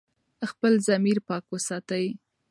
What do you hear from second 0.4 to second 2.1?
خپل ضمیر پاک وساتئ.